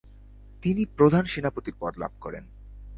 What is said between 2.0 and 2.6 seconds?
লাভ করেন।